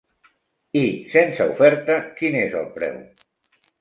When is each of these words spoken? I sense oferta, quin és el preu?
I 0.79 0.83
sense 1.15 1.47
oferta, 1.51 1.99
quin 2.21 2.39
és 2.43 2.57
el 2.63 2.67
preu? 2.79 2.97